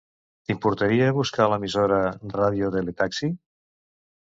T'importaria 0.49 1.09
buscar 1.17 1.47
l'emissora 1.51 2.01
"Radio 2.39 2.73
Tele 2.79 2.99
Taxi"? 3.05 3.33